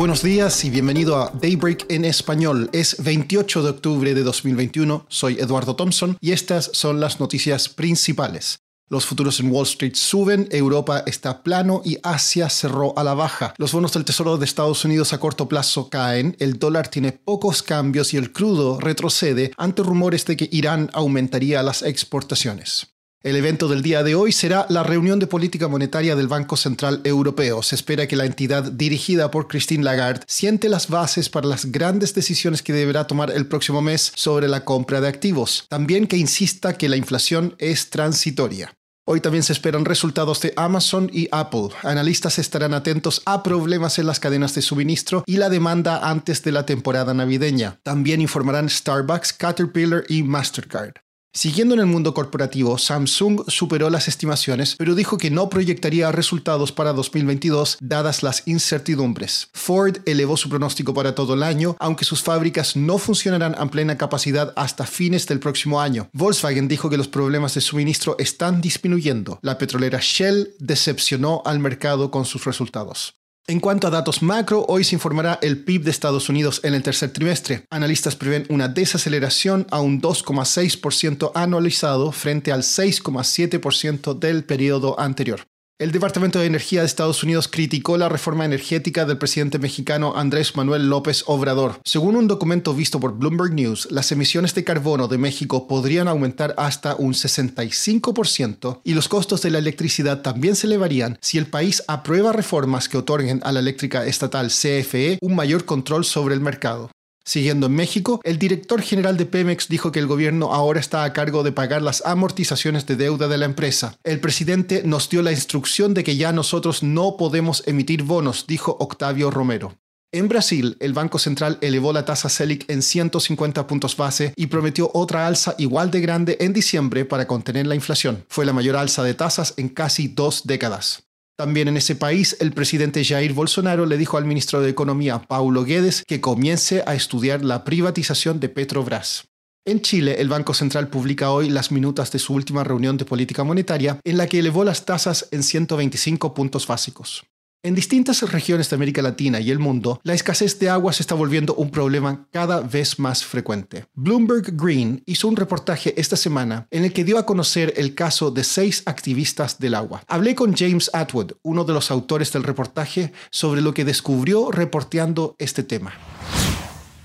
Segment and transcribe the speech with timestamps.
[0.00, 2.70] Buenos días y bienvenido a Daybreak en español.
[2.72, 8.60] Es 28 de octubre de 2021, soy Eduardo Thompson y estas son las noticias principales.
[8.88, 13.52] Los futuros en Wall Street suben, Europa está plano y Asia cerró a la baja.
[13.58, 17.62] Los bonos del Tesoro de Estados Unidos a corto plazo caen, el dólar tiene pocos
[17.62, 22.89] cambios y el crudo retrocede ante rumores de que Irán aumentaría las exportaciones.
[23.22, 27.02] El evento del día de hoy será la reunión de política monetaria del Banco Central
[27.04, 27.62] Europeo.
[27.62, 32.14] Se espera que la entidad dirigida por Christine Lagarde siente las bases para las grandes
[32.14, 35.66] decisiones que deberá tomar el próximo mes sobre la compra de activos.
[35.68, 38.72] También que insista que la inflación es transitoria.
[39.04, 41.68] Hoy también se esperan resultados de Amazon y Apple.
[41.82, 46.52] Analistas estarán atentos a problemas en las cadenas de suministro y la demanda antes de
[46.52, 47.80] la temporada navideña.
[47.82, 50.94] También informarán Starbucks, Caterpillar y Mastercard.
[51.32, 56.72] Siguiendo en el mundo corporativo, Samsung superó las estimaciones, pero dijo que no proyectaría resultados
[56.72, 59.48] para 2022 dadas las incertidumbres.
[59.52, 63.96] Ford elevó su pronóstico para todo el año, aunque sus fábricas no funcionarán a plena
[63.96, 66.10] capacidad hasta fines del próximo año.
[66.12, 69.38] Volkswagen dijo que los problemas de suministro están disminuyendo.
[69.42, 73.19] La petrolera Shell decepcionó al mercado con sus resultados.
[73.46, 76.82] En cuanto a datos macro, hoy se informará el PIB de Estados Unidos en el
[76.82, 77.64] tercer trimestre.
[77.70, 85.49] Analistas prevén una desaceleración a un 2,6% anualizado frente al 6,7% del periodo anterior.
[85.80, 90.54] El Departamento de Energía de Estados Unidos criticó la reforma energética del presidente mexicano Andrés
[90.54, 91.80] Manuel López Obrador.
[91.86, 96.54] Según un documento visto por Bloomberg News, las emisiones de carbono de México podrían aumentar
[96.58, 101.82] hasta un 65% y los costos de la electricidad también se elevarían si el país
[101.88, 106.90] aprueba reformas que otorguen a la eléctrica estatal CFE un mayor control sobre el mercado.
[107.24, 111.12] Siguiendo en México, el director general de Pemex dijo que el gobierno ahora está a
[111.12, 113.94] cargo de pagar las amortizaciones de deuda de la empresa.
[114.04, 118.76] El presidente nos dio la instrucción de que ya nosotros no podemos emitir bonos, dijo
[118.80, 119.76] Octavio Romero.
[120.12, 124.90] En Brasil, el Banco Central elevó la tasa Selic en 150 puntos base y prometió
[124.92, 128.24] otra alza igual de grande en diciembre para contener la inflación.
[128.28, 131.09] Fue la mayor alza de tasas en casi dos décadas.
[131.40, 135.64] También en ese país, el presidente Jair Bolsonaro le dijo al ministro de Economía, Paulo
[135.64, 139.24] Guedes, que comience a estudiar la privatización de Petrobras.
[139.64, 143.42] En Chile, el Banco Central publica hoy las minutas de su última reunión de política
[143.42, 147.24] monetaria, en la que elevó las tasas en 125 puntos básicos.
[147.62, 151.14] En distintas regiones de América Latina y el mundo, la escasez de agua se está
[151.14, 153.84] volviendo un problema cada vez más frecuente.
[153.92, 158.30] Bloomberg Green hizo un reportaje esta semana en el que dio a conocer el caso
[158.30, 160.02] de seis activistas del agua.
[160.08, 165.36] Hablé con James Atwood, uno de los autores del reportaje, sobre lo que descubrió reporteando
[165.38, 165.92] este tema.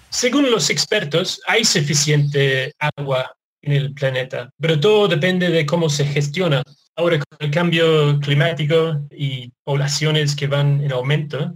[0.10, 3.36] Según los expertos, hay suficiente agua
[3.66, 6.64] en el planeta, pero todo depende de cómo se gestiona.
[6.96, 11.54] Ahora con el cambio climático y poblaciones que van en aumento,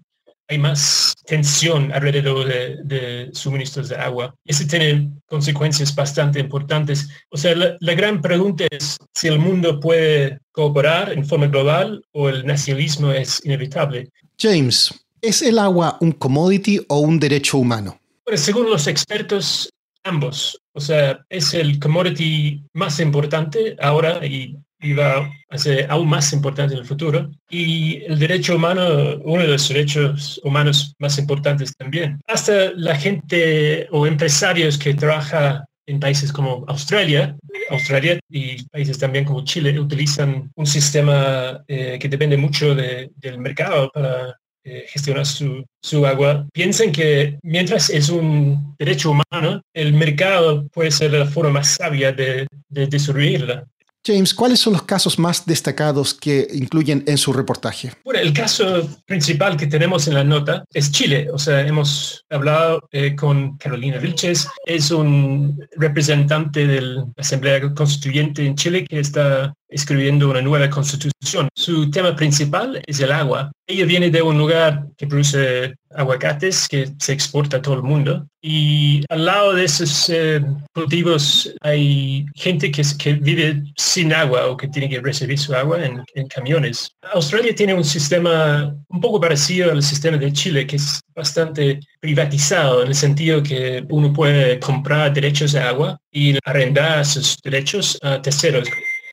[0.49, 4.33] hay más tensión alrededor de, suministros de agua.
[4.45, 7.07] Eso tiene consecuencias bastante importantes.
[7.29, 12.03] O sea, la, la, gran pregunta es si el mundo puede cooperar en forma global
[12.13, 14.09] o el nacionalismo es inevitable.
[14.39, 14.91] James,
[15.21, 17.99] ¿es el agua un commodity o un derecho humano?
[18.25, 19.69] Bueno, según los expertos,
[20.03, 20.61] ambos.
[20.73, 26.31] O sea, es el commodity más importante ahora y y va a ser aún más
[26.33, 27.29] importante en el futuro.
[27.49, 32.19] Y el derecho humano, uno de los derechos humanos más importantes también.
[32.27, 37.35] Hasta la gente o empresarios que trabajan en países como Australia,
[37.71, 43.89] Australia y países también como Chile utilizan un sistema eh, que depende mucho del mercado
[43.91, 50.67] para eh, gestionar su, su, agua, piensen que mientras es un derecho humano, el mercado
[50.67, 53.65] puede ser la forma más sabia de, de destruirla.
[54.05, 57.91] James, ¿cuáles son los casos más destacados que incluyen en su reportaje?
[58.05, 61.27] Bueno, el caso principal que tenemos en la nota es Chile.
[61.31, 68.45] O sea, hemos hablado eh, con Carolina Vilches, es un representante de la Asamblea Constituyente
[68.45, 71.47] en Chile que está escribiendo una nueva constitución.
[71.55, 73.51] Su tema principal es el agua.
[73.67, 78.27] Ella viene de un lugar que produce aguacates que se exporta a todo el mundo
[78.41, 80.41] y al lado de esos eh,
[80.73, 82.83] cultivos hay gente que,
[83.13, 86.91] vive sin agua o que tiene que recibir su agua en, camiones.
[87.13, 92.83] Australia tiene un sistema un poco parecido al sistema de Chile que es bastante privatizado
[92.83, 98.21] en el sentido que uno puede comprar derechos de agua y arrendar sus derechos a
[98.21, 98.69] terceros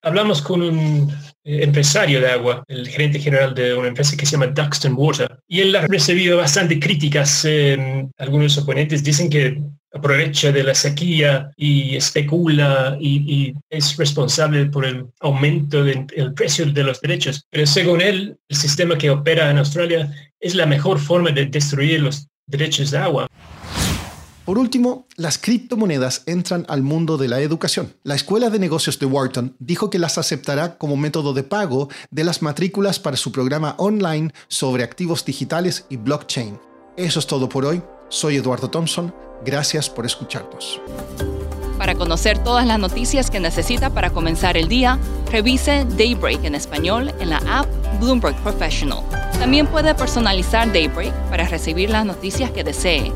[0.06, 1.10] hablamos con un
[1.42, 5.40] eh, empresario de agua, el gerente general de una empresa que se llama Duxton Water,
[5.48, 7.46] y él ha recibido bastante críticas.
[8.18, 9.60] algunos oponentes dicen que
[9.92, 16.84] aprovecha de la sequía y especula y, es responsable por el aumento del precio de
[16.84, 17.44] los derechos.
[17.50, 22.02] Pero según él, el sistema que opera en Australia es la mejor forma de destruir
[22.02, 23.26] los derechos de agua.
[24.46, 27.92] Por último, las criptomonedas entran al mundo de la educación.
[28.04, 32.22] La Escuela de Negocios de Wharton dijo que las aceptará como método de pago de
[32.22, 36.60] las matrículas para su programa online sobre activos digitales y blockchain.
[36.96, 37.82] Eso es todo por hoy.
[38.08, 39.12] Soy Eduardo Thompson.
[39.44, 40.80] Gracias por escucharnos.
[41.76, 47.12] Para conocer todas las noticias que necesita para comenzar el día, revise Daybreak en español
[47.18, 47.66] en la app
[48.00, 49.00] Bloomberg Professional.
[49.40, 53.12] También puede personalizar Daybreak para recibir las noticias que desee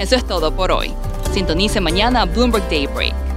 [0.00, 0.94] eso es todo por hoy.
[1.30, 3.29] Sintonice mañana Bloomberg Daybreak